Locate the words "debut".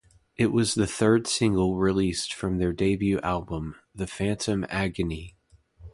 2.73-3.19